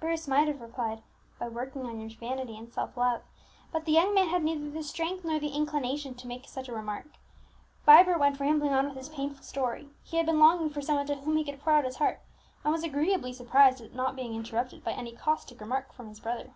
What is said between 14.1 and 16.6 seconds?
being interrupted by any caustic remark from his brother.